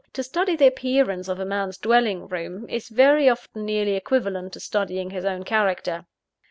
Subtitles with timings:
[0.13, 4.59] To study the appearance of a man's dwelling room, is very often nearly equivalent to
[4.59, 6.07] studying his own character.